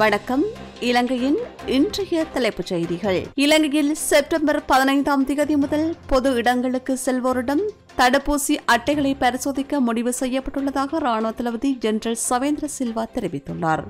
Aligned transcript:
வணக்கம். 0.00 0.42
இலங்கையின் 0.88 1.36
இன்றைய 1.76 2.24
தலைப்புச் 2.34 2.68
செய்திகள். 2.72 3.18
இலங்கையில் 3.44 3.90
செப்டம்பர் 3.94 4.58
பதினைந்தாம் 4.64 5.24
தேதி 5.28 5.56
முதல் 5.56 5.94
பொது 6.10 6.34
இடங்களுக்கு 6.40 6.98
செல்வோரிடம் 7.04 7.62
தடுப்பூசி 7.98 8.54
அட்டைகளை 8.74 9.12
பரிசோதிக்க 9.18 9.80
முடிவு 9.80 10.12
செய்யப்பட்டுள்ளதாக 10.20 11.00
ராணுவ 11.06 11.32
தளபதி 11.32 11.72
ஜெனரல் 11.84 12.18
சவேந்திர 12.28 12.68
சில்வா 12.78 13.04
தெரிவித்துள்ளார். 13.16 13.84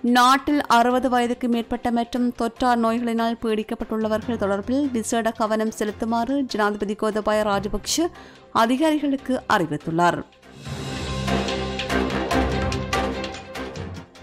நாட்டில் 0.00 0.62
அறுபது 0.78 1.08
வயதுக்கு 1.08 1.48
மேற்பட்ட 1.48 1.90
மற்றும் 1.90 2.28
தொற்றார் 2.42 2.84
நோய்களினால் 2.86 3.40
பீடிக்கப்பட்டுள்ளவர்கள் 3.42 4.42
தொடர்பில் 4.44 4.90
விசேட 4.90 5.30
கவனம் 5.30 5.76
செலுத்துமாறு 5.78 6.36
ஜனாதிபதி 6.54 6.96
கோதபாய 7.02 7.42
ராஜபக்ஷ 7.52 8.08
அதிகாரிகளுக்கு 8.52 9.42
அறிவித்துள்ளார். 9.56 10.22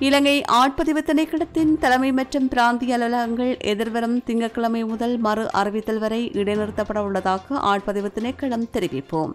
இலங்கை 0.05 0.44
ஆட்பதிவு 0.44 1.02
திணைக்களத்தின் 1.05 1.78
தலைமை 1.80 2.12
மற்றும் 2.12 2.48
பிராந்திய 2.48 2.96
அலுவலகங்கள் 2.98 3.59
எதிர்வரும் 3.59 4.23
திங்கட்கிழமை 4.23 4.84
முதல் 4.84 5.18
மறு 5.18 5.52
அறிவித்தல் 5.52 6.00
வரை 6.00 6.30
இடைநிறுத்தப்பட 6.34 6.98
உள்ளதாக 6.98 7.55
ஆட்பதிவு 7.55 8.12
திணைக்களம் 8.16 8.68
தெரிவிப்போம். 8.73 9.34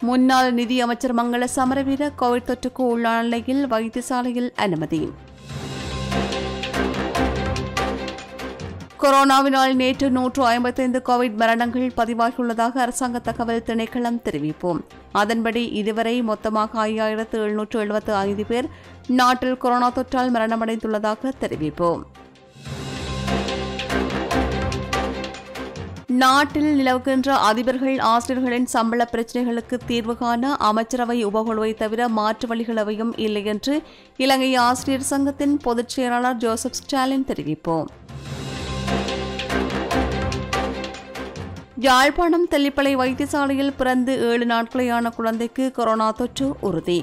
முன்னாள் 0.00 0.52
நிதி 0.52 0.80
அமைச்சர் 0.80 1.14
மங்கள 1.14 1.46
சமரவீர 1.56 2.10
கோவிட் 2.18 2.48
தொற்றுக்கு 2.50 2.82
உள்ளான 2.92 3.22
நிலையில் 3.22 3.66
வைத்தியசாலையில் 3.66 4.50
அனுமதி. 4.56 5.10
கொரோனாவினால் 9.04 9.74
நேற்று 9.74 10.10
நூற்று 10.10 10.44
ஐம்பத்தைந்து 10.46 11.02
கோவிட் 11.08 11.36
மரணங்கள் 11.36 11.92
பதிவாகியுள்ளதாக 11.96 12.76
அரசாங்க 12.84 13.18
தகவல் 13.18 13.62
திணைக்களம் 13.66 14.20
தெரிவிப்போம். 14.24 14.80
அதன்படி 15.12 15.62
இதுவரை 15.80 16.22
மொத்தமாக 16.22 16.86
ஐயாயிரத்து 16.86 17.30
எழுநூற்று 17.30 17.80
எழுபத்து 17.80 18.14
ஐந்து 18.14 18.44
பேர் 18.44 18.68
நாட்டில் 19.06 19.56
கொரோனா 19.56 19.90
தொற்றால் 19.90 20.32
மரணமடைந்துள்ளதாக 20.36 21.32
தெரிவிப்போம். 21.40 22.02
நாட்டில் 26.06 26.70
நிலவுகின்ற 26.80 27.36
அதிபர்கள் 27.50 28.00
ஆசிரியர்களின் 28.00 28.66
சம்பள 28.66 29.08
பிரச்சினைகளுக்கு 29.12 29.78
தீர்வு 29.86 30.16
காண 30.16 30.56
அமைச்சரவை 30.56 31.26
உபகுழுவை 31.26 31.74
தவிர 31.74 32.08
மாற்று 32.08 32.48
வழிகள் 32.48 32.76
எவையும் 32.76 33.12
இல்லை 33.16 33.44
என்று 33.44 33.82
இலங்கை 34.16 34.54
ஆசிரியர் 34.54 35.10
சங்கத்தின் 35.12 35.56
பொதுச் 35.56 35.88
செயலாளர் 35.88 36.36
ஜோசப் 36.36 36.72
ஸ்டாலின் 36.72 37.24
தெரிவிப்போம். 37.24 37.86
யாழ்ப்பாணம் 41.86 42.46
தெல்லிப்பளை 42.50 42.92
வைத்தியசாலையில் 43.00 43.76
பிறந்து 43.76 44.12
ஏழு 44.28 44.44
நாட்களேயான 44.44 45.10
குழந்தைக்கு 45.14 45.64
கொரோனா 45.70 46.10
தொற்று 46.10 46.46
உறுதி. 46.60 47.00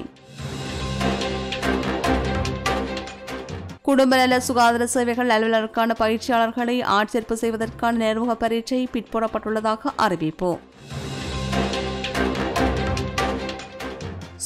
குடும்ப 3.82 4.16
நல 4.16 4.40
சுகாதார 4.40 4.88
சேவைகள் 4.88 5.30
அலுவலருக்கான 5.30 5.96
பயிற்சியாளர்களை 6.00 6.76
ஆட்சேர்ப்பு 6.98 7.34
செய்வதற்கான 7.34 8.00
நேர்முக 8.04 8.34
பரீட்சை 8.34 8.88
பிற்போடப்பட்டுள்ளதாக 8.94 9.94
அறிவிப்போம் 9.98 10.62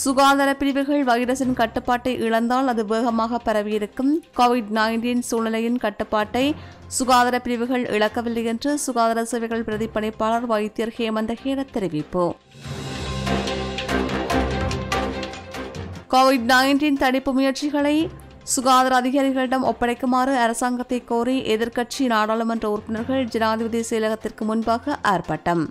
சுகாதார 0.04 0.50
பிரிவுகள் 0.60 1.04
வைரஸின் 1.10 1.58
கட்டுப்பாட்டை 1.60 2.14
இழந்தால் 2.26 2.70
அது 2.72 2.84
வேகமாக 2.86 3.40
பரவியிருக்கும். 3.46 4.12
கோவிட் 4.40 4.72
நைன்டீன் 4.78 5.22
சூழ்நிலையின் 5.30 5.78
கட்டுப்பாட்டை 5.84 6.44
சுகாதார 6.98 7.36
பிரிவுகள் 7.46 7.86
இழக்கவில்லை 7.96 8.44
என்று 8.52 8.72
சுகாதார 8.86 9.24
சேவைகள் 9.32 9.64
பிரதிப்பணிப்பாளர் 9.68 10.48
வைத்தியர் 10.52 10.94
ஹேமந்த 10.98 11.36
ஹேர 11.44 11.66
தெரிவிப்பு. 11.76 12.26
கோவிட் 16.16 16.46
நைன்டீன் 16.54 17.02
தடுப்பு 17.04 17.34
முயற்சிகளை 17.40 17.96
சுகாதார 18.56 18.94
அதிகாரிகளிடம் 19.02 19.66
ஒப்படைக்குமாறு 19.72 20.36
அரசாங்கத்தை 20.46 21.00
கோரி 21.14 21.38
எதிர்க்கட்சி 21.56 22.04
நாடாளுமன்ற 22.16 22.66
உறுப்பினர்கள் 22.74 23.24
ஜனாதிபதி 23.36 23.84
செயலகத்திற்கு 23.92 24.46
முன்பாக 24.52 25.00
ஆர்ப்பாட்டம். 25.14 25.66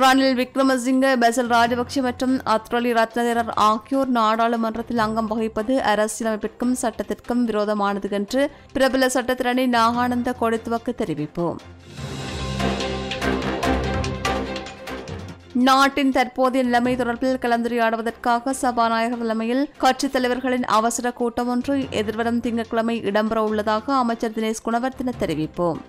ரணில் 0.00 0.34
விக்ரமசிங்க 0.38 1.06
பெசல் 1.20 1.50
ராஜபக்ஷ 1.52 2.00
மற்றும் 2.06 2.32
அத்ரலி 2.54 2.90
ரத்னதேரர் 2.98 3.52
ஆகியோர் 3.66 4.10
நாடாளுமன்றத்தில் 4.16 5.00
அங்கம் 5.04 5.30
வகிப்பது 5.30 5.74
அரசியலமைப்பிற்கும் 5.92 6.74
சட்டத்திற்கும் 6.82 7.42
விரோதமானது 7.44 8.08
என்று 8.10 8.42
பிரபல 8.72 9.06
சட்டத்திரணி 9.06 9.64
நாகானந்த 9.76 10.34
கொடித்துவக்கு 10.40 10.92
தெரிவிப்போம். 11.02 11.58
நாட்டின் 15.68 16.12
தற்போதைய 16.12 16.64
நிலைமை 16.64 16.94
தொடர்பில் 16.96 17.42
கலந்துரையாடுவதற்காக 17.44 18.54
சபாநாயகர் 18.62 19.18
தலைமையில் 19.18 19.64
கட்சித் 19.78 20.12
தலைவர்களின் 20.12 20.64
அவசர 20.78 21.12
கூட்டம் 21.12 21.48
ஒன்று 21.48 21.76
எதிர்வரும் 21.90 22.40
திங்கட்கிழமை 22.40 22.98
இடம்பெற 23.02 23.36
உள்ளதாக 23.50 23.94
அமைச்சர் 23.94 24.36
தினேஷ் 24.38 24.66
குணவர்த்தன 24.66 25.14
தெரிவிப்போம். 25.20 25.80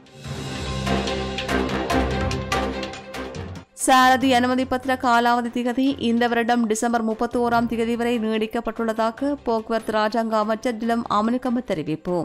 சாரதி 3.88 4.30
அனுமதி 4.34 4.66
பத்திர 4.66 4.94
காலாவதி 5.04 5.50
திகதி 5.58 5.86
இந்த 6.08 6.28
வருடம் 6.28 6.64
டிசம்பர் 6.66 7.04
முப்பத்தி 7.10 7.38
ஓராம் 7.40 7.68
திகதி 7.72 7.96
வரை 7.96 8.20
நீடிக்கப்பட்டுள்ளதாக 8.20 9.30
போக்குவரத்து 9.44 9.94
ராஜாங்க 9.94 10.34
அமைச்சர் 10.40 10.78
டிலம் 10.78 11.04
அமனுக்கம 11.10 11.62
தெரிவிப்பு. 11.68 12.18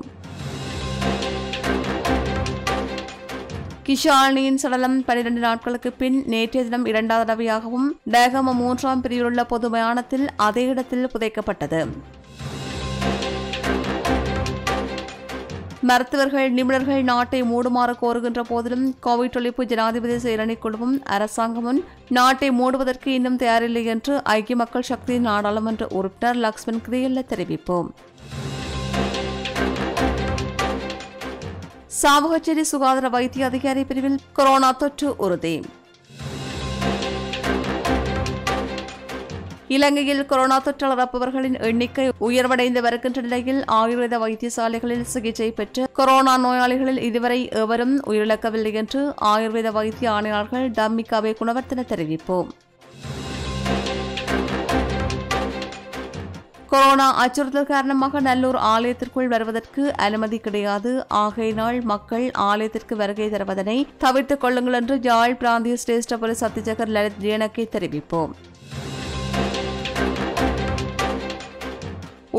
கிஷானியின் 3.86 4.58
சடலம் 4.62 5.04
பனிரெண்டு 5.04 5.40
நாட்களுக்கு 5.40 5.92
பின் 5.92 6.18
நேற்றைய 6.26 6.68
தினம் 6.68 6.86
இரண்டாவது 6.86 7.28
தடவையாகவும் 7.30 7.88
டேகம 8.10 8.54
மூன்றாம் 8.54 9.02
பிரிவிலுள்ள 9.02 9.44
பொது 9.44 9.70
மயானத்தில் 9.70 10.26
அதே 10.36 10.64
இடத்தில் 10.64 11.10
புதைக்கப்பட்டது. 11.14 11.82
மருத்துவர்கள் 15.88 16.52
நிபுணர்கள் 16.52 17.02
நாட்டை 17.02 17.42
மூடுமாறு 17.42 17.94
கோருகின்ற 18.02 18.40
போதிலும் 18.40 18.84
கோவிட் 19.06 19.36
ஒழிப்பு 19.38 19.62
ஜனாதிபதி 19.64 20.16
செயலணி 20.16 20.58
குழுவும் 20.58 21.02
அரசாங்கமும் 21.04 21.80
நாட்டை 22.08 22.50
மூடுவதற்கு 22.50 23.08
இன்னும் 23.16 23.38
தயாரில்லை 23.38 23.84
என்று 23.84 24.24
ஐக்கிய 24.24 24.56
மக்கள் 24.56 24.88
சக்தி 24.90 25.18
நாடாளுமன்ற 25.18 25.86
உறுப்பினர் 25.90 26.36
லக்ஷ்மண் 26.36 26.82
கிரியல்ல 26.88 27.24
தெரிவிப்போம். 27.32 27.90
சாவகச்சேரி 32.02 32.64
சுகாதார 32.72 33.08
வைத்திய 33.08 33.46
அதிகாரி 33.46 33.84
பிரிவில் 33.84 34.18
கொரோனா 34.32 34.72
தொற்று 34.72 35.16
உறுதி. 35.16 35.56
இலங்கையில் 39.74 40.22
கொரோனா 40.30 40.56
தொற்றால் 40.64 40.92
இறப்பவர்களின் 40.94 41.56
எண்ணிக்கை 41.68 42.04
உயர்வடைந்து 42.28 42.80
வருகின்ற 42.86 43.18
நிலையில் 43.26 43.60
ஆயுர்வேத 43.78 44.16
வைத்தியசாலைகளில் 44.24 45.04
சிகிச்சை 45.12 45.48
பெற்று 45.58 45.82
கொரோனா 45.98 46.34
நோயாளிகளில் 46.44 47.00
இதுவரை 47.08 47.38
எவரும் 47.62 47.94
உயிரிழக்கவில்லை 48.10 48.72
என்று 48.80 49.02
ஆயுர்வேத 49.32 49.70
வைத்திய 49.78 50.10
ஆணையாளர்கள் 50.16 50.66
டம்மிகாவே 50.80 51.32
குணவர்த்தன 51.40 51.86
தெரிவிப்போம். 51.92 52.50
கொரோனா 56.72 57.08
அச்சுறுத்தல் 57.22 57.70
காரணமாக 57.72 58.20
நல்லூர் 58.28 58.58
ஆலயத்திற்குள் 58.74 59.32
வருவதற்கு 59.34 59.82
அனுமதி 60.06 60.38
கிடையாது. 60.46 60.92
ஆகையினால் 61.24 61.80
மக்கள் 61.92 62.26
ஆலயத்திற்கு 62.50 62.96
வருகை 63.02 63.28
தருவதனை 63.34 63.78
தவிர்த்துக் 64.04 64.44
கொள்ளுங்கள் 64.44 64.78
என்று 64.80 64.96
யாழ் 65.10 65.40
பிராந்திய 65.42 65.76
சிரேஷ்ட 65.82 66.16
போலீஸ் 66.22 66.44
அத்தியட்சகர் 66.44 66.94
லலித் 66.96 67.20
ஜேனக்கே 67.26 67.66
தெரிவிப்போம். 67.76 68.32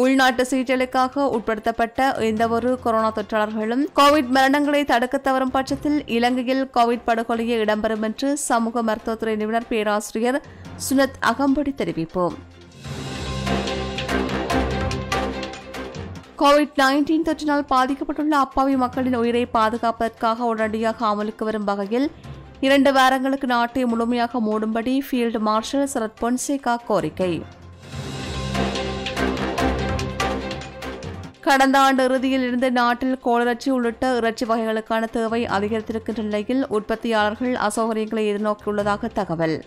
உள்நாட்டு 0.01 0.43
சிகிச்சைகளுக்காக 0.43 1.23
உட்படுத்தப்பட்ட 1.35 2.05
எந்தவொரு 2.27 2.79
கொரோனா 2.83 3.09
தொற்றாளர்களும் 3.17 3.83
கோவிட் 3.95 4.31
மரணங்களை 4.37 4.85
தடுக்க 4.85 5.17
தவறும் 5.17 5.51
பட்சத்தில் 5.51 5.99
இலங்கையில் 6.07 6.63
கோவிட் 6.73 7.05
படுகொலையே 7.07 7.57
இடம்பெறும் 7.65 8.01
என்று 8.01 8.37
சமூக 8.37 8.83
மருத்துவத்துறை 8.83 9.35
நிபுணர் 9.35 9.69
பேராசிரியர் 9.69 10.39
சுனத் 10.87 11.19
அகம்படி 11.31 11.73
தெரிவிப்போம். 11.81 12.35
கோவிட் 16.41 16.75
நைன்டீன் 16.81 17.27
தொற்றினால் 17.29 17.65
பாதிக்கப்பட்டுள்ள 17.69 18.35
அப்பாவி 18.45 18.75
மக்களின் 18.75 19.15
உயிரை 19.15 19.47
பாதுகாப்பதற்காக 19.53 20.45
உடனடியாக 20.51 21.05
அமலுக்கு 21.05 21.43
வரும் 21.43 21.63
வகையில் 21.63 22.11
இரண்டு 22.59 22.93
வாரங்களுக்கு 22.93 23.47
நாட்டை 23.47 23.85
முழுமையாக 23.85 24.39
மூடும்படி 24.39 24.95
ஃபீல்டு 25.07 25.39
மார்ஷல் 25.39 25.89
சரத் 25.93 26.19
பொன்சேகா 26.21 26.75
கோரிக்கை. 26.87 27.33
கடந்த 31.45 31.77
ஆண்டு 31.85 32.01
இறுதியில் 32.07 32.43
இருந்து 32.47 32.67
நாட்டில் 32.77 33.15
கோளிறச்சி 33.25 33.69
உள்ளிட்ட 33.75 34.09
இறைச்சி 34.17 34.45
வகைகளுக்கான 34.49 35.09
தேவை 35.15 35.39
அதிகரித்திருக்கின்ற 35.55 36.21
நிலையில் 36.27 36.61
உற்பத்தியாளர்கள் 36.75 37.55
அசௌகரியங்களை 37.67 38.23
எதிர்நோக்கியுள்ளதாக 38.31 39.09
தகவல். 39.19 39.57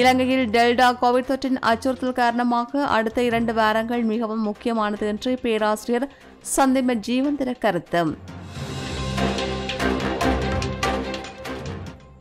இலங்கையில் 0.00 0.44
டெல்டா 0.54 0.88
கோவிட் 1.02 1.28
தொற்றின் 1.28 1.58
அச்சுறுத்தல் 1.70 2.18
காரணமாக 2.20 2.86
அடுத்த 2.96 3.18
இரண்டு 3.30 3.52
வாரங்கள் 3.60 4.02
மிகவும் 4.12 4.46
முக்கியமானது 4.50 5.06
என்று 5.12 5.32
பேராசிரியர் 5.44 6.08
சந்திம 6.56 6.98
ஜீவந்திர 7.08 7.58
கருத்து. 7.66 8.02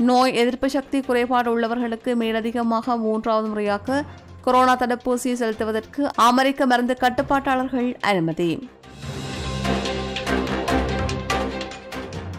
நோய் 0.09 0.37
எதிர்ப்பு 0.41 0.67
சக்தி 0.77 0.99
குறைபாடு 1.07 1.49
உள்ளவர்களுக்கு 1.55 2.11
மேலதிகமாக 2.21 2.97
மூன்றாவது 3.03 3.47
முறையாக 3.51 4.03
கொரோனா 4.45 4.73
தடுப்பூசியை 4.77 5.35
செலுத்துவதற்கு 5.41 6.01
அமெரிக்க 6.15 6.65
மருந்து 6.65 6.95
கட்டுப்பாட்டாளர்கள் 6.99 7.89
அனுமதி. 8.11 8.69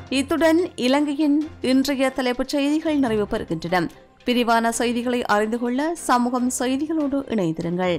இத்துடன் 0.09 0.61
இலங்கையின் 0.77 1.39
இன்றைய 1.61 2.11
தலைப்புச் 2.11 2.53
செய்திகள் 2.55 2.99
நிறைவு 3.05 3.27
பெறுகின்றன. 3.31 3.89
விரிவான 4.27 4.73
செய்திகளை 4.73 5.19
அறிந்து 5.25 5.59
கொள்ள 5.59 5.95
சமூகம் 5.95 6.49
செய்திகளோடு 6.59 7.19
இணைந்திருங்கள். 7.35 7.97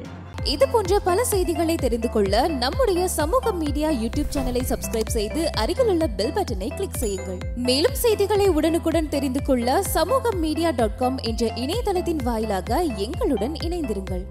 இது 0.54 0.66
போன்ற 0.68 1.00
பல 1.00 1.24
செய்திகளை 1.24 1.76
தெரிந்து 1.76 2.10
கொள்ள 2.10 2.48
நம்முடைய 2.48 3.08
சமூக 3.08 3.52
மீடியா 3.52 3.90
யூடியூப் 3.90 4.34
சேனலை 4.36 4.64
சப்ஸ்கிரைப் 4.72 5.14
செய்து 5.16 5.42
அருகில் 5.54 5.88
உள்ள 5.88 6.08
பெல் 6.08 6.34
பட்டனை 6.36 6.70
கிளிக் 6.76 7.00
செய்யுங்கள். 7.00 7.40
மேலும் 7.56 7.98
செய்திகளை 8.04 8.48
உடனுக்குடன் 8.48 9.10
தெரிந்து 9.10 9.42
கொள்ள 9.42 9.82
சமூக 9.82 10.32
மீடியா 10.44 10.70
டாட் 10.70 10.98
காம் 10.98 11.18
என்ற 11.32 11.46
இணையதளத்தின் 11.64 12.24
வாயிலாக 12.24 12.84
எங்களுடன் 13.08 13.56
இணைந்திருங்கள். 13.68 14.26